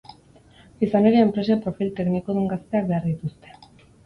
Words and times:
Izan 0.87 1.07
ere, 1.09 1.19
enpresek 1.25 1.61
profil 1.67 1.93
teknikodun 2.01 2.49
gazteak 2.55 2.89
behar 2.89 3.07
dituzte. 3.13 3.57